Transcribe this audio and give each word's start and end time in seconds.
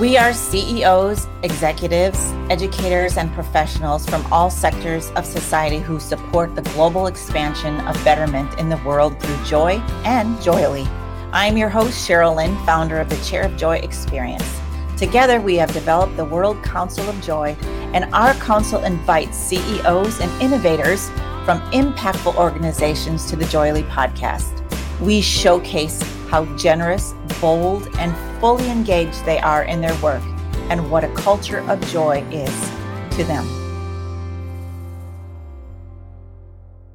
We 0.00 0.16
are 0.16 0.32
CEOs, 0.32 1.28
executives, 1.44 2.18
educators, 2.50 3.16
and 3.16 3.32
professionals 3.32 4.04
from 4.04 4.26
all 4.32 4.50
sectors 4.50 5.12
of 5.12 5.24
society 5.24 5.78
who 5.78 6.00
support 6.00 6.56
the 6.56 6.62
global 6.62 7.06
expansion 7.06 7.78
of 7.86 7.94
betterment 8.04 8.58
in 8.58 8.68
the 8.68 8.76
world 8.78 9.18
through 9.20 9.44
joy 9.44 9.74
and 10.04 10.36
JOYELY. 10.38 10.88
I'm 11.32 11.56
your 11.56 11.68
host, 11.68 12.08
Sheryl 12.08 12.34
Lynn, 12.34 12.56
founder 12.66 12.98
of 12.98 13.08
the 13.08 13.24
Chair 13.24 13.44
of 13.44 13.56
Joy 13.56 13.76
Experience. 13.76 14.60
Together, 14.96 15.40
we 15.40 15.54
have 15.56 15.72
developed 15.72 16.16
the 16.16 16.24
World 16.24 16.60
Council 16.64 17.08
of 17.08 17.20
Joy, 17.20 17.56
and 17.94 18.12
our 18.12 18.34
council 18.34 18.82
invites 18.82 19.38
CEOs 19.38 20.20
and 20.20 20.42
innovators 20.42 21.08
from 21.44 21.60
impactful 21.70 22.34
organizations 22.34 23.26
to 23.30 23.36
the 23.36 23.44
JOYELY 23.44 23.84
podcast. 23.84 24.60
We 25.00 25.20
showcase 25.20 26.02
how 26.28 26.46
generous, 26.56 27.14
bold, 27.40 27.88
and 27.98 28.14
fully 28.40 28.68
engaged 28.70 29.24
they 29.24 29.38
are 29.40 29.64
in 29.64 29.80
their 29.80 29.94
work 30.02 30.22
and 30.70 30.90
what 30.90 31.04
a 31.04 31.08
culture 31.14 31.58
of 31.70 31.80
joy 31.88 32.24
is 32.30 32.70
to 33.16 33.24
them. 33.24 33.46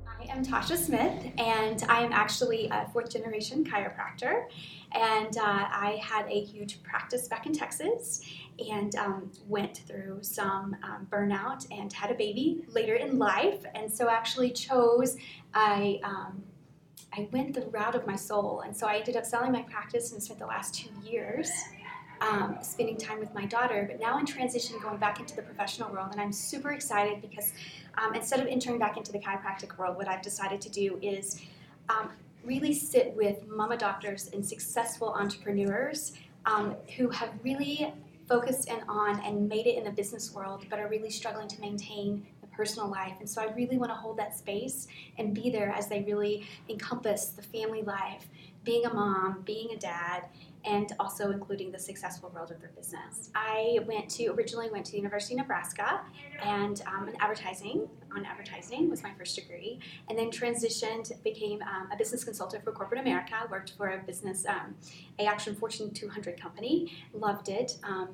I 0.07 0.23
am 0.31 0.43
Tasha 0.43 0.75
Smith, 0.75 1.31
and 1.37 1.83
I 1.87 2.01
am 2.01 2.11
actually 2.11 2.67
a 2.71 2.89
fourth 2.91 3.11
generation 3.11 3.63
chiropractor. 3.63 4.45
And 4.91 5.37
uh, 5.37 5.43
I 5.43 5.99
had 6.01 6.25
a 6.27 6.41
huge 6.41 6.81
practice 6.81 7.27
back 7.27 7.45
in 7.45 7.53
Texas 7.53 8.21
and 8.67 8.95
um, 8.95 9.31
went 9.47 9.77
through 9.87 10.19
some 10.21 10.75
um, 10.81 11.07
burnout 11.11 11.67
and 11.71 11.93
had 11.93 12.09
a 12.09 12.15
baby 12.15 12.65
later 12.69 12.95
in 12.95 13.19
life. 13.19 13.63
And 13.75 13.91
so 13.91 14.09
actually 14.09 14.49
chose 14.49 15.15
I 15.53 15.99
um, 16.03 16.43
I 17.13 17.27
went 17.31 17.53
the 17.53 17.61
route 17.67 17.95
of 17.95 18.05
my 18.05 18.15
soul. 18.15 18.61
And 18.61 18.75
so 18.75 18.87
I 18.87 18.97
ended 18.97 19.15
up 19.15 19.25
selling 19.25 19.51
my 19.51 19.63
practice 19.63 20.11
and 20.11 20.21
spent 20.21 20.39
the 20.39 20.45
last 20.45 20.75
two 20.75 20.89
years 21.03 21.49
um, 22.21 22.57
spending 22.61 22.97
time 22.97 23.19
with 23.19 23.33
my 23.33 23.45
daughter. 23.45 23.85
But 23.89 23.99
now 23.99 24.19
in 24.19 24.25
transition, 24.25 24.77
going 24.81 24.97
back 24.97 25.19
into 25.19 25.35
the 25.35 25.41
professional 25.41 25.91
world. 25.91 26.09
And 26.11 26.21
I'm 26.21 26.33
super 26.33 26.71
excited 26.71 27.21
because 27.21 27.53
um, 27.97 28.13
instead 28.13 28.39
of 28.39 28.47
entering 28.47 28.79
back 28.79 28.97
into 28.97 29.11
the 29.11 29.19
chiropractic 29.19 29.77
world, 29.77 29.97
what 29.97 30.07
I've 30.07 30.21
decided 30.21 30.61
to 30.61 30.69
do 30.69 30.99
is 31.01 31.41
um, 31.89 32.09
really 32.43 32.73
sit 32.73 33.13
with 33.15 33.47
mama 33.47 33.77
doctors 33.77 34.29
and 34.33 34.45
successful 34.45 35.09
entrepreneurs 35.09 36.13
um, 36.45 36.75
who 36.97 37.09
have 37.09 37.29
really 37.43 37.93
focused 38.27 38.69
in 38.69 38.81
on 38.87 39.19
and 39.21 39.49
made 39.49 39.65
it 39.65 39.75
in 39.75 39.83
the 39.83 39.91
business 39.91 40.33
world, 40.33 40.65
but 40.69 40.79
are 40.79 40.87
really 40.87 41.09
struggling 41.09 41.47
to 41.47 41.59
maintain 41.59 42.25
personal 42.59 42.89
life. 42.89 43.13
And 43.21 43.29
so 43.29 43.41
I 43.41 43.53
really 43.53 43.77
want 43.77 43.89
to 43.91 43.95
hold 43.95 44.17
that 44.17 44.37
space 44.37 44.87
and 45.17 45.33
be 45.33 45.49
there 45.49 45.69
as 45.69 45.87
they 45.87 46.01
really 46.01 46.45
encompass 46.67 47.27
the 47.27 47.41
family 47.41 47.83
life, 47.83 48.27
being 48.65 48.85
a 48.85 48.93
mom, 48.93 49.43
being 49.45 49.71
a 49.71 49.77
dad, 49.77 50.25
and 50.65 50.91
also 50.99 51.31
including 51.31 51.71
the 51.71 51.79
successful 51.79 52.29
world 52.35 52.51
of 52.51 52.59
their 52.59 52.71
business. 52.75 53.29
I 53.33 53.79
went 53.87 54.09
to 54.17 54.27
originally 54.27 54.69
went 54.69 54.85
to 54.87 54.91
the 54.91 54.97
University 54.97 55.35
of 55.35 55.39
Nebraska 55.39 56.01
and 56.43 56.81
um, 56.85 57.07
in 57.07 57.15
advertising 57.21 57.87
on 58.13 58.25
advertising 58.25 58.89
was 58.89 59.03
my 59.03 59.13
first 59.17 59.35
degree, 59.35 59.79
and 60.09 60.17
then 60.17 60.29
transitioned 60.29 61.11
became 61.23 61.61
um, 61.61 61.87
a 61.93 61.95
business 61.95 62.25
consultant 62.25 62.65
for 62.65 62.73
corporate 62.73 62.99
America. 62.99 63.35
Worked 63.49 63.73
for 63.77 63.87
a 63.87 63.99
business 63.99 64.45
um, 64.45 64.75
a 65.17 65.25
Action 65.25 65.55
Fortune 65.55 65.91
200 65.91 66.41
company, 66.41 66.91
loved 67.13 67.47
it. 67.47 67.77
Um, 67.83 68.09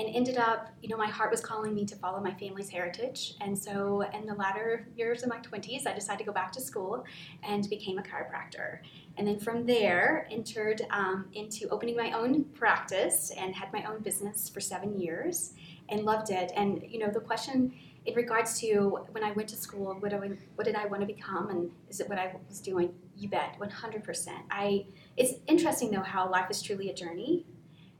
and 0.00 0.16
ended 0.16 0.38
up, 0.38 0.70
you 0.82 0.88
know, 0.88 0.96
my 0.96 1.06
heart 1.06 1.30
was 1.30 1.42
calling 1.42 1.74
me 1.74 1.84
to 1.84 1.94
follow 1.94 2.20
my 2.20 2.32
family's 2.32 2.70
heritage. 2.70 3.34
And 3.42 3.56
so, 3.56 4.00
in 4.14 4.24
the 4.24 4.34
latter 4.34 4.88
years 4.96 5.22
of 5.22 5.28
my 5.28 5.38
20s, 5.40 5.86
I 5.86 5.92
decided 5.92 6.20
to 6.20 6.24
go 6.24 6.32
back 6.32 6.52
to 6.52 6.60
school 6.60 7.04
and 7.42 7.68
became 7.68 7.98
a 7.98 8.02
chiropractor. 8.02 8.78
And 9.18 9.28
then 9.28 9.38
from 9.38 9.66
there, 9.66 10.26
entered 10.30 10.86
um, 10.90 11.26
into 11.34 11.68
opening 11.68 11.96
my 11.98 12.12
own 12.12 12.44
practice 12.44 13.30
and 13.36 13.54
had 13.54 13.70
my 13.74 13.84
own 13.84 14.00
business 14.00 14.48
for 14.48 14.58
seven 14.60 14.98
years 14.98 15.52
and 15.90 16.04
loved 16.06 16.30
it. 16.30 16.50
And, 16.56 16.82
you 16.88 16.98
know, 16.98 17.10
the 17.10 17.20
question 17.20 17.74
in 18.06 18.14
regards 18.14 18.58
to 18.60 19.00
when 19.12 19.22
I 19.22 19.32
went 19.32 19.50
to 19.50 19.56
school, 19.56 19.96
what, 20.00 20.14
I, 20.14 20.18
what 20.54 20.64
did 20.64 20.76
I 20.76 20.86
want 20.86 21.02
to 21.02 21.06
become 21.06 21.50
and 21.50 21.70
is 21.90 22.00
it 22.00 22.08
what 22.08 22.18
I 22.18 22.34
was 22.48 22.60
doing? 22.60 22.94
You 23.18 23.28
bet, 23.28 23.58
100%. 23.60 24.28
I, 24.50 24.86
it's 25.18 25.34
interesting 25.46 25.90
though 25.90 26.00
how 26.00 26.30
life 26.30 26.50
is 26.50 26.62
truly 26.62 26.88
a 26.88 26.94
journey 26.94 27.44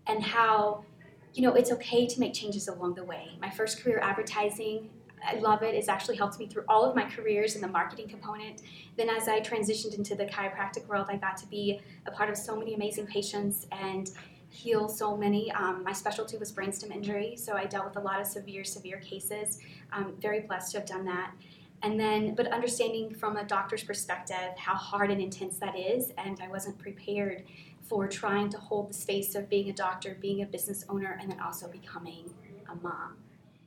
and 0.07 0.23
how 0.23 0.85
you 1.35 1.43
know, 1.43 1.55
it's 1.55 1.71
okay 1.73 2.07
to 2.07 2.21
make 2.21 2.35
changes 2.35 2.69
along 2.69 2.95
the 2.95 3.05
way. 3.05 3.31
My 3.41 3.51
first 3.51 3.83
career 3.83 4.01
advertising, 4.03 4.89
I 5.27 5.35
love 5.35 5.63
it. 5.63 5.75
It's 5.75 5.89
actually 5.89 6.17
helped 6.17 6.39
me 6.39 6.47
through 6.47 6.65
all 6.69 6.85
of 6.85 6.97
my 6.97 7.05
careers 7.05 7.55
in 7.55 7.61
the 7.61 7.69
marketing 7.69 8.09
component. 8.09 8.63
Then, 8.97 9.11
as 9.11 9.29
I 9.29 9.41
transitioned 9.41 9.95
into 9.97 10.15
the 10.15 10.25
chiropractic 10.27 10.87
world, 10.89 11.07
I 11.09 11.17
got 11.17 11.37
to 11.39 11.47
be 11.47 11.81
a 12.07 12.11
part 12.11 12.31
of 12.31 12.37
so 12.37 12.57
many 12.57 12.75
amazing 12.75 13.07
patients 13.07 13.67
and 13.71 14.11
heal 14.49 14.89
so 14.89 15.17
many. 15.17 15.53
Um, 15.53 15.85
my 15.85 15.93
specialty 15.93 16.37
was 16.37 16.53
brainstem 16.53 16.91
injury, 16.91 17.37
so 17.37 17.55
I 17.55 17.67
dealt 17.67 17.85
with 17.85 17.97
a 17.97 18.01
lot 18.01 18.21
of 18.21 18.27
severe, 18.27 18.65
severe 18.65 18.99
cases. 18.99 19.59
I'm 19.93 20.15
very 20.21 20.41
blessed 20.41 20.73
to 20.73 20.79
have 20.79 20.89
done 20.89 21.05
that. 21.05 21.33
And 21.83 21.99
then, 21.99 22.35
but 22.35 22.47
understanding 22.49 23.15
from 23.15 23.37
a 23.37 23.45
doctor's 23.45 23.83
perspective 23.83 24.37
how 24.57 24.75
hard 24.75 25.11
and 25.11 25.21
intense 25.21 25.57
that 25.59 25.79
is, 25.79 26.13
and 26.19 26.39
I 26.43 26.49
wasn't 26.49 26.79
prepared 26.79 27.45
for 27.83 28.07
trying 28.07 28.49
to 28.51 28.59
hold 28.59 28.91
the 28.91 28.95
space 28.95 29.35
of 29.35 29.49
being 29.49 29.71
a 29.71 29.73
doctor, 29.73 30.17
being 30.21 30.43
a 30.43 30.47
business 30.47 30.85
owner, 30.89 31.19
and 31.21 31.31
then 31.31 31.41
also 31.41 31.69
becoming 31.69 32.33
a 32.71 32.75
mom. 32.77 33.17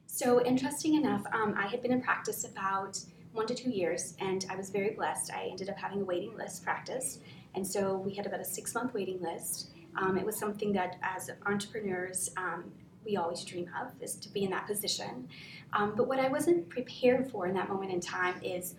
So, 0.08 0.44
interesting 0.46 0.96
enough, 0.96 1.24
um, 1.34 1.56
I 1.58 1.68
had 1.68 1.82
been 1.82 1.92
in 1.92 2.02
practice 2.02 2.46
about 2.46 3.00
one 3.34 3.48
to 3.48 3.56
two 3.56 3.72
years, 3.72 4.16
and 4.20 4.46
I 4.50 4.56
was 4.56 4.70
very 4.70 4.92
blessed. 4.92 5.32
I 5.34 5.48
ended 5.50 5.70
up 5.70 5.78
having 5.78 6.02
a 6.02 6.06
waiting 6.06 6.38
list 6.38 6.64
practice, 6.64 7.20
and 7.56 7.66
so 7.66 7.98
we 7.98 8.14
had 8.14 8.26
about 8.26 8.40
a 8.40 8.46
six 8.46 8.74
month 8.74 8.94
waiting 8.94 9.22
list. 9.22 9.72
Um, 9.96 10.18
it 10.18 10.26
was 10.26 10.38
something 10.38 10.72
that, 10.74 10.98
as 11.02 11.30
entrepreneurs, 11.46 12.32
um, 12.38 12.72
we 13.06 13.18
always 13.18 13.44
dream 13.44 13.70
of 13.82 13.92
is 14.02 14.16
to 14.16 14.30
be 14.30 14.44
in 14.44 14.52
that 14.52 14.68
position. 14.68 15.28
Um, 15.74 15.94
but 15.96 16.08
what 16.08 16.20
I 16.20 16.28
wasn't 16.30 16.70
prepared 16.70 17.30
for 17.30 17.48
in 17.48 17.54
that 17.56 17.70
moment 17.70 17.92
in 17.92 18.00
time 18.00 18.36
is 18.44 18.76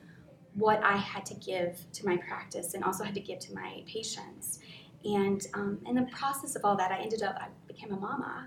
what 0.54 0.82
I 0.82 0.96
had 0.96 1.26
to 1.26 1.34
give 1.34 1.84
to 1.92 2.06
my 2.06 2.16
practice 2.16 2.74
and 2.74 2.84
also 2.84 3.04
had 3.04 3.14
to 3.14 3.20
give 3.20 3.40
to 3.40 3.54
my 3.54 3.82
patients. 3.86 4.60
And 5.04 5.46
um, 5.54 5.78
in 5.86 5.94
the 5.94 6.08
process 6.12 6.56
of 6.56 6.64
all 6.64 6.76
that, 6.76 6.90
I 6.90 6.98
ended 6.98 7.22
up, 7.22 7.36
I 7.38 7.48
became 7.66 7.92
a 7.92 7.96
mama. 7.96 8.46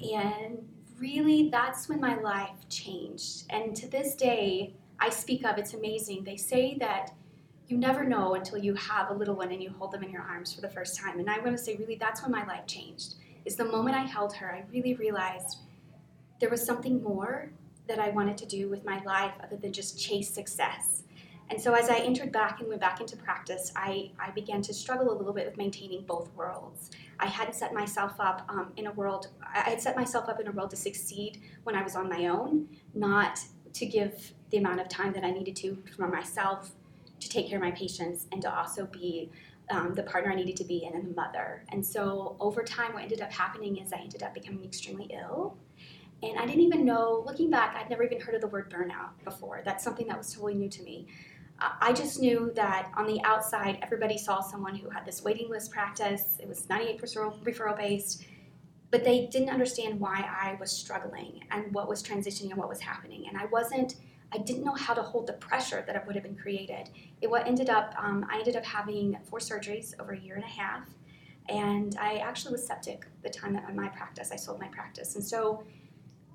And 0.00 0.58
really, 0.98 1.50
that's 1.50 1.88
when 1.88 2.00
my 2.00 2.16
life 2.20 2.56
changed. 2.68 3.44
And 3.50 3.76
to 3.76 3.88
this 3.88 4.14
day, 4.14 4.72
I 5.00 5.10
speak 5.10 5.44
of 5.44 5.58
it's 5.58 5.74
amazing. 5.74 6.24
They 6.24 6.36
say 6.36 6.76
that 6.80 7.10
you 7.68 7.76
never 7.76 8.04
know 8.04 8.34
until 8.34 8.58
you 8.58 8.74
have 8.74 9.10
a 9.10 9.14
little 9.14 9.36
one 9.36 9.52
and 9.52 9.62
you 9.62 9.70
hold 9.70 9.92
them 9.92 10.02
in 10.02 10.10
your 10.10 10.22
arms 10.22 10.52
for 10.52 10.62
the 10.62 10.68
first 10.68 10.98
time. 10.98 11.18
And 11.18 11.28
I 11.28 11.38
want 11.38 11.56
to 11.56 11.62
say, 11.62 11.76
really, 11.76 11.96
that's 11.96 12.22
when 12.22 12.32
my 12.32 12.46
life 12.46 12.66
changed. 12.66 13.16
Is 13.44 13.56
the 13.56 13.64
moment 13.64 13.96
I 13.96 14.04
held 14.04 14.34
her, 14.34 14.50
I 14.52 14.64
really 14.72 14.94
realized 14.94 15.58
there 16.40 16.50
was 16.50 16.64
something 16.64 17.02
more 17.02 17.50
that 17.86 17.98
I 17.98 18.10
wanted 18.10 18.36
to 18.38 18.46
do 18.46 18.68
with 18.68 18.84
my 18.84 19.02
life 19.04 19.32
other 19.42 19.56
than 19.56 19.72
just 19.72 19.98
chase 19.98 20.30
success. 20.30 21.02
And 21.50 21.60
so 21.60 21.72
as 21.74 21.88
I 21.88 21.96
entered 21.96 22.30
back 22.30 22.60
and 22.60 22.68
went 22.68 22.80
back 22.80 23.00
into 23.00 23.16
practice, 23.16 23.72
I, 23.74 24.10
I 24.18 24.30
began 24.32 24.60
to 24.62 24.74
struggle 24.74 25.10
a 25.10 25.16
little 25.16 25.32
bit 25.32 25.46
with 25.46 25.56
maintaining 25.56 26.02
both 26.02 26.28
worlds. 26.36 26.90
I 27.18 27.26
hadn't 27.26 27.54
set 27.54 27.72
myself 27.72 28.14
up 28.18 28.44
um, 28.48 28.72
in 28.76 28.86
a 28.86 28.92
world, 28.92 29.28
I 29.42 29.70
had 29.70 29.80
set 29.80 29.96
myself 29.96 30.28
up 30.28 30.40
in 30.40 30.48
a 30.48 30.52
world 30.52 30.70
to 30.70 30.76
succeed 30.76 31.40
when 31.64 31.74
I 31.74 31.82
was 31.82 31.96
on 31.96 32.08
my 32.08 32.26
own, 32.26 32.68
not 32.94 33.40
to 33.74 33.86
give 33.86 34.32
the 34.50 34.58
amount 34.58 34.80
of 34.80 34.88
time 34.88 35.12
that 35.12 35.24
I 35.24 35.30
needed 35.30 35.56
to 35.56 35.82
for 35.96 36.06
myself 36.06 36.72
to 37.20 37.28
take 37.28 37.48
care 37.48 37.58
of 37.58 37.62
my 37.62 37.70
patients 37.70 38.26
and 38.32 38.40
to 38.42 38.54
also 38.54 38.86
be 38.86 39.30
um, 39.70 39.94
the 39.94 40.02
partner 40.02 40.30
I 40.30 40.34
needed 40.34 40.56
to 40.56 40.64
be 40.64 40.84
and 40.84 41.10
the 41.10 41.14
mother. 41.14 41.64
And 41.70 41.84
so 41.84 42.36
over 42.40 42.62
time, 42.62 42.94
what 42.94 43.02
ended 43.02 43.20
up 43.20 43.32
happening 43.32 43.78
is 43.78 43.92
I 43.92 43.98
ended 43.98 44.22
up 44.22 44.34
becoming 44.34 44.64
extremely 44.64 45.06
ill. 45.10 45.56
And 46.22 46.38
I 46.38 46.46
didn't 46.46 46.62
even 46.62 46.84
know, 46.84 47.22
looking 47.26 47.50
back, 47.50 47.76
I'd 47.76 47.90
never 47.90 48.02
even 48.02 48.20
heard 48.20 48.34
of 48.34 48.40
the 48.40 48.48
word 48.48 48.70
burnout 48.70 49.10
before. 49.24 49.62
That's 49.64 49.84
something 49.84 50.08
that 50.08 50.18
was 50.18 50.32
totally 50.32 50.54
new 50.54 50.68
to 50.68 50.82
me. 50.82 51.06
I 51.60 51.92
just 51.92 52.20
knew 52.20 52.52
that 52.54 52.92
on 52.96 53.06
the 53.06 53.20
outside, 53.24 53.78
everybody 53.82 54.16
saw 54.16 54.40
someone 54.40 54.76
who 54.76 54.90
had 54.90 55.04
this 55.04 55.24
waiting 55.24 55.50
list 55.50 55.72
practice. 55.72 56.38
It 56.40 56.48
was 56.48 56.62
98% 56.66 57.00
referral 57.42 57.76
based, 57.76 58.24
but 58.90 59.02
they 59.02 59.26
didn't 59.26 59.50
understand 59.50 59.98
why 59.98 60.28
I 60.28 60.56
was 60.60 60.70
struggling 60.70 61.40
and 61.50 61.74
what 61.74 61.88
was 61.88 62.02
transitioning 62.02 62.50
and 62.50 62.56
what 62.56 62.68
was 62.68 62.80
happening. 62.80 63.26
And 63.28 63.36
I 63.36 63.46
wasn't, 63.46 63.96
I 64.32 64.38
didn't 64.38 64.62
know 64.62 64.74
how 64.74 64.94
to 64.94 65.02
hold 65.02 65.26
the 65.26 65.32
pressure 65.34 65.82
that 65.86 66.06
would 66.06 66.14
have 66.14 66.22
been 66.22 66.36
created. 66.36 66.90
It 67.20 67.28
what 67.28 67.46
ended 67.46 67.70
up, 67.70 67.92
um, 67.98 68.24
I 68.30 68.38
ended 68.38 68.54
up 68.54 68.64
having 68.64 69.18
four 69.24 69.40
surgeries 69.40 69.98
over 70.00 70.12
a 70.12 70.18
year 70.18 70.36
and 70.36 70.44
a 70.44 70.48
half, 70.48 70.88
and 71.48 71.96
I 71.98 72.18
actually 72.18 72.52
was 72.52 72.64
septic 72.64 73.06
the 73.22 73.30
time 73.30 73.54
that 73.54 73.74
my 73.74 73.88
practice, 73.88 74.30
I 74.30 74.36
sold 74.36 74.60
my 74.60 74.68
practice, 74.68 75.16
and 75.16 75.24
so 75.24 75.64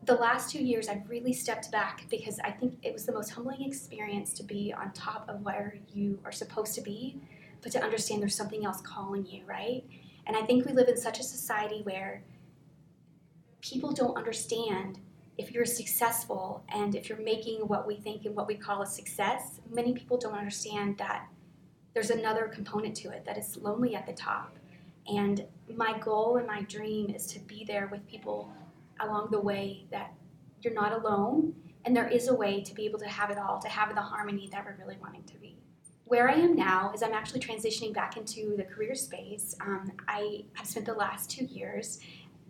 the 0.06 0.16
last 0.16 0.52
two 0.52 0.64
years, 0.64 0.90
I've 0.90 1.08
really 1.10 1.34
stepped 1.34 1.72
back 1.72 2.06
because 2.10 2.40
I 2.44 2.52
think 2.52 2.78
it 2.84 2.94
was 2.94 3.06
the 3.06 3.12
most 3.12 3.30
humbling 3.30 3.64
experience 3.64 4.34
to 4.34 4.44
be 4.44 4.74
on 4.74 4.92
top 4.94 5.26
of 5.30 5.42
where 5.42 5.78
you 5.94 6.20
are 6.26 6.32
supposed 6.32 6.74
to 6.76 6.82
be, 6.82 7.22
but 7.62 7.72
to 7.74 7.84
understand 7.84 8.22
there's 8.22 8.36
something 8.36 8.66
else 8.66 8.82
calling 8.82 9.26
you, 9.26 9.44
right? 9.46 9.84
And 10.26 10.36
I 10.36 10.42
think 10.42 10.66
we 10.66 10.74
live 10.74 10.88
in 10.88 10.98
such 10.98 11.20
a 11.20 11.24
society 11.24 11.82
where 11.84 12.24
people 13.62 13.92
don't 13.92 14.18
understand 14.18 15.00
if 15.38 15.52
you're 15.52 15.66
successful 15.66 16.64
and 16.70 16.96
if 16.96 17.10
you're 17.10 17.22
making 17.22 17.62
what 17.62 17.88
we 17.88 17.96
think 17.96 18.26
and 18.26 18.36
what 18.36 18.48
we 18.48 18.56
call 18.56 18.82
a 18.82 18.86
success, 18.86 19.60
many 19.70 19.94
people 19.94 20.18
don't 20.18 20.36
understand 20.36 20.98
that 20.98 21.28
there's 21.94 22.10
another 22.10 22.48
component 22.48 22.96
to 22.98 23.10
it 23.10 23.24
that 23.26 23.38
is 23.38 23.58
lonely 23.58 23.96
at 23.96 24.06
the 24.06 24.14
top 24.14 24.56
And 25.12 25.46
my 25.76 25.98
goal 26.00 26.38
and 26.38 26.48
my 26.48 26.62
dream 26.62 27.10
is 27.10 27.26
to 27.28 27.40
be 27.40 27.66
there 27.66 27.88
with 27.92 28.08
people 28.08 28.52
along 29.00 29.30
the 29.32 29.40
way 29.40 29.86
that 29.92 30.14
you're 30.62 30.74
not 30.74 30.94
alone 30.94 31.54
and 31.86 31.96
there 31.96 32.08
is 32.08 32.28
a 32.28 32.34
way 32.34 32.62
to 32.62 32.74
be 32.74 32.86
able 32.86 33.00
to 33.00 33.08
have 33.08 33.30
it 33.30 33.38
all, 33.38 33.60
to 33.60 33.68
have 33.68 33.94
the 33.94 34.02
harmony 34.02 34.50
that 34.52 34.66
we're 34.66 34.76
really 34.80 34.98
wanting 35.02 35.24
to 35.24 35.38
be. 35.38 35.58
Where 36.06 36.30
I 36.30 36.36
am 36.36 36.56
now 36.56 36.92
is 36.94 37.04
I'm 37.04 37.14
actually 37.14 37.42
transitioning 37.42 37.94
back 37.94 38.18
into 38.18 38.56
the 38.56 38.64
career 38.64 38.96
space. 38.96 39.56
Um, 39.62 39.92
I 40.08 40.46
have 40.54 40.68
spent 40.68 40.86
the 40.86 40.94
last 40.94 41.30
two 41.30 41.46
years 41.46 42.00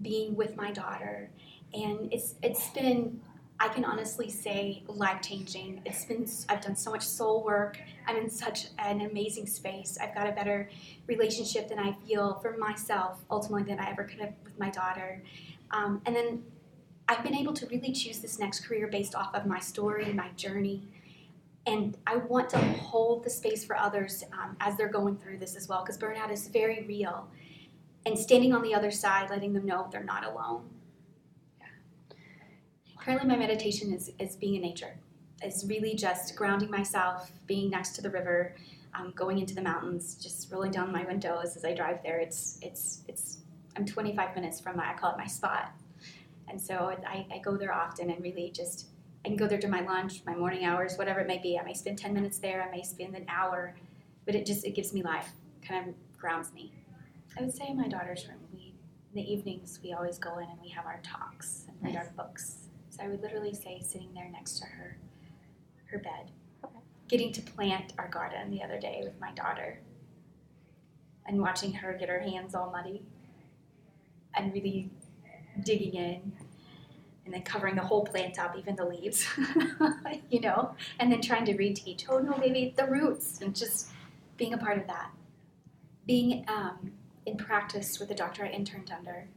being 0.02 0.36
with 0.36 0.56
my 0.56 0.72
daughter, 0.72 1.30
and 1.74 2.12
it's 2.12 2.36
it's 2.44 2.70
been 2.70 3.22
I 3.60 3.70
can 3.70 3.86
honestly 3.86 4.30
say 4.30 4.84
life 4.88 5.22
changing. 5.22 5.82
It's 5.86 6.06
been 6.06 6.28
I've 6.50 6.62
done 6.62 6.76
so 6.76 6.92
much 6.92 7.04
soul 7.04 7.44
work. 7.44 7.80
I'm 8.08 8.18
in 8.18 8.30
such 8.30 8.68
an 8.80 9.02
amazing 9.02 9.48
space. 9.48 9.98
I've 10.02 10.14
got 10.14 10.28
a 10.28 10.32
better 10.32 10.70
relationship 11.08 11.70
than 11.70 11.80
I 11.80 11.96
feel 12.06 12.40
for 12.42 12.58
myself 12.58 13.24
ultimately 13.32 13.64
than 13.64 13.80
I 13.80 13.92
ever 13.92 14.04
could 14.04 14.20
have 14.20 14.34
with 14.44 14.60
my 14.60 14.72
daughter. 14.72 15.22
Um, 15.72 16.02
and 16.06 16.16
then 16.16 16.44
I've 17.10 17.24
been 17.24 17.36
able 17.36 17.54
to 17.54 17.66
really 17.68 17.92
choose 17.92 18.20
this 18.20 18.40
next 18.40 18.66
career 18.66 18.88
based 18.88 19.16
off 19.16 19.34
of 19.36 19.46
my 19.46 19.60
story, 19.60 20.14
my 20.14 20.30
journey, 20.36 20.88
and 21.66 21.98
I 22.06 22.18
want 22.18 22.50
to 22.52 22.58
hold 22.58 23.24
the 23.24 23.30
space 23.30 23.64
for 23.64 23.78
others 23.78 24.24
um, 24.34 24.56
as 24.60 24.78
they're 24.78 24.90
going 24.90 25.18
through 25.18 25.40
this 25.40 25.56
as 25.56 25.68
well, 25.68 25.82
because 25.82 25.98
burnout 25.98 26.32
is 26.32 26.48
very 26.48 26.86
real. 26.88 27.28
And 28.06 28.20
standing 28.20 28.54
on 28.54 28.62
the 28.62 28.74
other 28.74 28.92
side, 28.92 29.30
letting 29.30 29.54
them 29.54 29.66
know 29.66 29.88
they're 29.92 30.04
not 30.04 30.26
alone. 30.26 30.64
Yeah. 31.60 31.68
Currently, 33.00 33.28
my 33.28 33.38
meditation 33.38 33.94
is, 33.94 34.12
is 34.20 34.36
being 34.36 34.56
in 34.56 34.62
nature. 34.62 34.96
It's 35.42 35.66
really 35.66 35.96
just 35.96 36.36
grounding 36.36 36.70
myself, 36.70 37.32
being 37.48 37.70
next 37.70 37.96
to 37.96 38.02
the 38.02 38.10
river, 38.10 38.56
um, 38.94 39.14
going 39.16 39.40
into 39.40 39.56
the 39.56 39.62
mountains, 39.62 40.16
just 40.16 40.52
rolling 40.52 40.72
down 40.72 40.92
my 40.92 41.04
windows 41.06 41.56
as 41.56 41.64
I 41.66 41.74
drive 41.74 42.04
there. 42.04 42.20
It's 42.20 42.60
it's 42.62 43.04
it's. 43.08 43.43
I'm 43.76 43.86
25 43.86 44.36
minutes 44.36 44.60
from 44.60 44.78
my 44.78 44.92
I 44.92 44.94
call 44.94 45.12
it 45.12 45.18
my 45.18 45.28
spot, 45.28 45.72
and 46.48 46.62
so 46.62 46.96
I, 47.08 47.26
I 47.34 47.40
go 47.40 47.58
there 47.58 47.74
often 47.74 48.10
and 48.10 48.22
really 48.22 48.52
just 48.52 48.88
I 49.26 49.30
can 49.30 49.38
go 49.38 49.48
there 49.48 49.60
to 49.60 49.68
my 49.68 49.82
lunch, 49.82 50.22
my 50.26 50.36
morning 50.36 50.66
hours, 50.66 50.98
whatever 50.98 51.22
it 51.22 51.28
may 51.28 51.38
be. 51.38 51.58
I 51.58 51.64
may 51.64 51.74
spend 51.74 51.98
10 51.98 52.14
minutes 52.14 52.40
there, 52.40 52.62
I 52.62 52.70
may 52.70 52.84
spend 52.84 53.16
an 53.16 53.26
hour, 53.30 53.76
but 54.26 54.36
it 54.36 54.46
just 54.46 54.66
it 54.66 54.76
gives 54.76 54.94
me 54.94 55.02
life, 55.02 55.32
kind 55.66 55.88
of 55.88 55.96
grounds 56.18 56.54
me. 56.54 56.74
I 57.38 57.42
would 57.42 57.54
say 57.54 57.74
my 57.74 57.88
daughter's 57.88 58.28
room. 58.28 58.38
We 58.54 58.74
in 59.16 59.22
the 59.22 59.32
evenings 59.32 59.80
we 59.84 59.94
always 59.94 60.18
go 60.18 60.40
in 60.40 60.50
and 60.50 60.60
we 60.62 60.70
have 60.70 60.86
our 60.86 61.00
talks 61.04 61.66
and 61.68 61.78
read 61.82 61.96
our 61.96 62.12
books. 62.18 62.70
So 62.90 63.04
I 63.04 63.08
would 63.08 63.22
literally 63.22 63.54
say 63.54 63.80
sitting 63.82 64.14
there 64.14 64.30
next 64.30 64.60
to 64.60 64.66
her, 64.66 64.98
her 65.86 66.00
bed, 66.00 66.32
getting 67.08 67.32
to 67.34 67.42
plant 67.42 67.94
our 67.98 68.08
garden 68.08 68.52
the 68.52 68.64
other 68.64 68.80
day 68.80 69.02
with 69.04 69.20
my 69.20 69.32
daughter, 69.32 69.80
and 71.26 71.40
watching 71.40 71.74
her 71.74 71.94
get 71.94 72.10
her 72.10 72.20
hands 72.20 72.56
all 72.56 72.72
muddy, 72.72 73.04
and 74.36 74.54
really 74.54 74.90
digging 75.64 75.94
in 75.94 76.34
and 77.26 77.34
then 77.34 77.42
covering 77.44 77.76
the 77.76 77.82
whole 77.82 78.04
plant 78.04 78.38
up, 78.38 78.58
even 78.58 78.76
the 78.76 78.86
leaves, 78.86 79.26
you 80.30 80.42
know, 80.42 80.76
and 81.00 81.12
then 81.12 81.22
trying 81.22 81.46
to 81.46 81.54
reteach, 81.54 82.06
oh 82.10 82.20
no, 82.20 82.34
baby, 82.34 82.74
the 82.76 82.86
roots, 82.86 83.40
and 83.42 83.56
just 83.56 83.90
being 84.38 84.54
a 84.54 84.58
part 84.58 84.78
of 84.78 84.88
that. 84.88 85.12
Being 86.06 86.44
um, 86.50 86.92
in 87.26 87.38
practice 87.38 88.00
with 88.00 88.10
the 88.10 88.16
doctor 88.16 88.44
I 88.44 88.50
interned 88.50 88.92
under, 88.92 89.28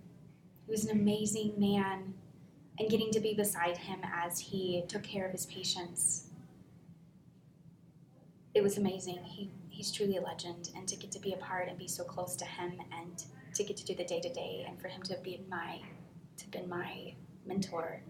he 0.67 0.71
was 0.71 0.85
an 0.85 0.91
amazing 0.91 1.55
man, 1.59 2.15
and 2.79 2.91
getting 2.91 3.11
to 3.13 3.21
be 3.21 3.35
beside 3.35 3.77
him 3.77 4.01
as 4.05 4.39
he 4.39 4.85
took 4.89 5.03
care 5.03 5.25
of 5.25 5.33
his 5.33 5.47
patients. 5.47 6.25
It 8.53 8.63
was 8.63 8.77
amazing. 8.79 9.21
He, 9.23 9.51
he's 9.69 9.93
truly 9.93 10.17
a 10.17 10.23
legend, 10.23 10.71
and 10.75 10.89
to 10.89 10.97
get 10.97 11.13
to 11.13 11.21
be 11.21 11.33
a 11.33 11.37
part 11.37 11.69
and 11.69 11.79
be 11.79 11.87
so 11.87 12.03
close 12.03 12.35
to 12.37 12.45
him, 12.45 12.73
and 12.93 13.23
to 13.57 13.65
get 13.65 13.77
to 13.79 13.85
do 13.85 13.95
the 13.95 14.05
day 14.05 14.21
to 14.21 14.33
day, 14.33 14.65
and 14.69 14.81
for 14.81 14.89
him 14.89 15.03
to 15.03 15.17
be 15.23 15.41
my, 15.49 15.81
to 16.37 16.49
be 16.49 16.63
my 16.63 17.15
mentor. 17.47 18.03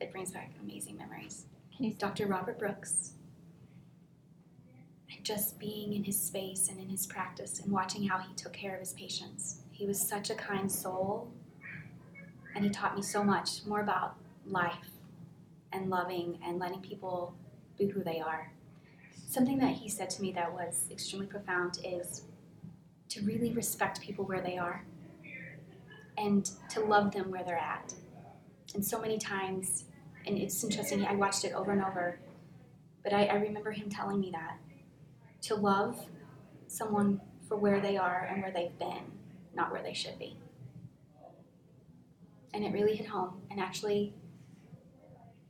It 0.00 0.10
brings 0.12 0.32
back 0.32 0.52
amazing 0.60 0.96
memories. 0.96 1.46
And 1.76 1.86
he's 1.86 1.96
Dr. 1.96 2.26
Robert 2.26 2.58
Brooks. 2.58 3.12
And 5.10 5.24
just 5.24 5.58
being 5.58 5.92
in 5.92 6.04
his 6.04 6.20
space 6.20 6.68
and 6.68 6.80
in 6.80 6.88
his 6.88 7.06
practice 7.06 7.60
and 7.60 7.70
watching 7.70 8.06
how 8.08 8.18
he 8.18 8.34
took 8.34 8.52
care 8.52 8.74
of 8.74 8.80
his 8.80 8.92
patients. 8.94 9.60
He 9.70 9.86
was 9.86 10.00
such 10.00 10.30
a 10.30 10.34
kind 10.34 10.70
soul, 10.70 11.30
and 12.54 12.64
he 12.64 12.70
taught 12.70 12.96
me 12.96 13.02
so 13.02 13.22
much 13.22 13.64
more 13.66 13.80
about 13.80 14.16
life 14.46 14.90
and 15.72 15.90
loving 15.90 16.38
and 16.44 16.58
letting 16.58 16.80
people 16.80 17.34
be 17.78 17.86
who 17.86 18.02
they 18.02 18.20
are. 18.20 18.52
Something 19.28 19.58
that 19.58 19.72
he 19.72 19.88
said 19.88 20.10
to 20.10 20.22
me 20.22 20.32
that 20.32 20.52
was 20.52 20.88
extremely 20.90 21.26
profound 21.26 21.78
is 21.84 22.22
to 23.12 23.22
really 23.22 23.52
respect 23.52 24.00
people 24.00 24.24
where 24.24 24.40
they 24.40 24.58
are 24.58 24.84
and 26.18 26.50
to 26.70 26.80
love 26.80 27.12
them 27.12 27.30
where 27.30 27.44
they're 27.44 27.56
at 27.56 27.94
and 28.74 28.84
so 28.84 29.00
many 29.00 29.18
times, 29.18 29.84
and 30.26 30.38
it's 30.38 30.62
interesting, 30.64 31.04
I 31.04 31.14
watched 31.14 31.44
it 31.44 31.52
over 31.52 31.72
and 31.72 31.82
over, 31.82 32.18
but 33.04 33.12
I, 33.12 33.26
I 33.26 33.34
remember 33.34 33.72
him 33.72 33.90
telling 33.90 34.20
me 34.20 34.30
that 34.32 34.56
to 35.42 35.54
love 35.54 36.06
someone 36.68 37.20
for 37.48 37.56
where 37.56 37.80
they 37.80 37.96
are 37.96 38.28
and 38.30 38.42
where 38.42 38.50
they've 38.50 38.78
been, 38.78 39.02
not 39.54 39.72
where 39.72 39.82
they 39.82 39.92
should 39.92 40.18
be. 40.18 40.36
And 42.54 42.64
it 42.64 42.72
really 42.72 42.94
hit 42.96 43.06
home. 43.06 43.40
And 43.50 43.60
actually, 43.60 44.14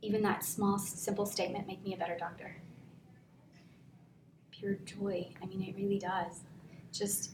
even 0.01 0.21
that 0.23 0.43
small, 0.43 0.77
simple 0.77 1.25
statement 1.25 1.67
made 1.67 1.83
me 1.83 1.93
a 1.93 1.97
better 1.97 2.17
doctor. 2.17 2.57
Pure 4.51 4.75
joy. 4.85 5.29
I 5.41 5.45
mean, 5.45 5.61
it 5.61 5.75
really 5.77 5.99
does. 5.99 6.41
Just 6.91 7.31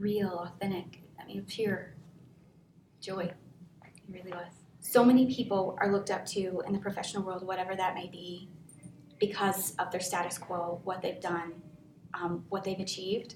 real, 0.00 0.48
authentic. 0.48 1.02
I 1.20 1.26
mean, 1.26 1.44
pure 1.46 1.94
joy. 3.00 3.30
It 3.84 3.92
really 4.08 4.32
was. 4.32 4.52
So 4.80 5.04
many 5.04 5.32
people 5.32 5.76
are 5.78 5.92
looked 5.92 6.10
up 6.10 6.24
to 6.26 6.62
in 6.66 6.72
the 6.72 6.78
professional 6.78 7.22
world, 7.22 7.46
whatever 7.46 7.76
that 7.76 7.94
may 7.94 8.08
be, 8.08 8.48
because 9.18 9.74
of 9.78 9.90
their 9.92 10.00
status 10.00 10.38
quo, 10.38 10.80
what 10.84 11.02
they've 11.02 11.20
done, 11.20 11.52
um, 12.14 12.44
what 12.48 12.64
they've 12.64 12.80
achieved. 12.80 13.34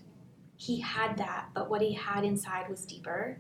He 0.56 0.80
had 0.80 1.18
that, 1.18 1.48
but 1.54 1.68
what 1.68 1.82
he 1.82 1.92
had 1.92 2.24
inside 2.24 2.68
was 2.70 2.86
deeper. 2.86 3.38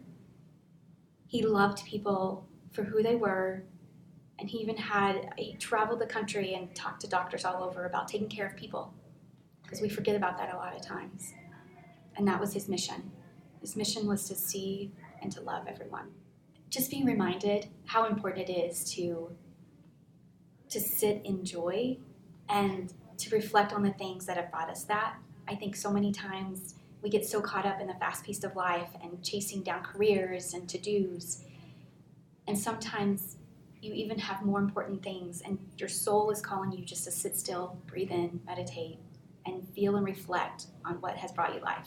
He 1.26 1.42
loved 1.42 1.84
people 1.86 2.46
for 2.72 2.84
who 2.84 3.02
they 3.02 3.16
were, 3.16 3.64
and 4.38 4.50
he 4.50 4.58
even 4.58 4.76
had, 4.76 5.32
he 5.38 5.54
traveled 5.54 6.00
the 6.00 6.06
country 6.06 6.54
and 6.54 6.74
talked 6.74 7.00
to 7.00 7.08
doctors 7.08 7.44
all 7.44 7.64
over 7.64 7.86
about 7.86 8.06
taking 8.06 8.28
care 8.28 8.46
of 8.46 8.56
people, 8.56 8.92
because 9.62 9.80
we 9.80 9.88
forget 9.88 10.14
about 10.14 10.36
that 10.38 10.52
a 10.52 10.56
lot 10.56 10.76
of 10.76 10.82
times. 10.82 11.32
And 12.16 12.26
that 12.28 12.40
was 12.40 12.52
his 12.52 12.68
mission. 12.68 13.10
His 13.60 13.76
mission 13.76 14.06
was 14.06 14.28
to 14.28 14.34
see 14.34 14.92
and 15.22 15.32
to 15.32 15.40
love 15.40 15.66
everyone. 15.66 16.10
Just 16.70 16.90
being 16.90 17.04
reminded 17.04 17.68
how 17.86 18.06
important 18.06 18.48
it 18.48 18.52
is 18.52 18.84
to 18.94 19.30
to 20.68 20.80
sit 20.80 21.20
in 21.24 21.44
joy 21.44 21.96
and 22.48 22.92
to 23.16 23.30
reflect 23.34 23.72
on 23.72 23.82
the 23.82 23.92
things 23.92 24.26
that 24.26 24.36
have 24.36 24.50
brought 24.50 24.68
us 24.68 24.84
that. 24.84 25.16
I 25.46 25.54
think 25.54 25.76
so 25.76 25.92
many 25.92 26.10
times 26.10 26.74
we 27.02 27.10
get 27.10 27.24
so 27.24 27.40
caught 27.40 27.66
up 27.66 27.80
in 27.80 27.86
the 27.86 27.94
fast 27.94 28.24
pace 28.24 28.42
of 28.44 28.56
life 28.56 28.88
and 29.02 29.22
chasing 29.22 29.62
down 29.62 29.82
careers 29.82 30.54
and 30.54 30.68
to 30.68 30.78
dos. 30.78 31.44
And 32.48 32.58
sometimes 32.58 33.36
you 33.80 33.92
even 33.92 34.18
have 34.18 34.42
more 34.42 34.58
important 34.58 35.02
things, 35.02 35.42
and 35.42 35.58
your 35.76 35.90
soul 35.90 36.30
is 36.30 36.40
calling 36.40 36.72
you 36.72 36.84
just 36.84 37.04
to 37.04 37.10
sit 37.10 37.36
still, 37.36 37.78
breathe 37.86 38.10
in, 38.10 38.40
meditate, 38.46 38.98
and 39.44 39.68
feel 39.74 39.96
and 39.96 40.06
reflect 40.06 40.66
on 40.84 40.94
what 41.02 41.16
has 41.16 41.30
brought 41.32 41.54
you 41.54 41.60
life. 41.60 41.86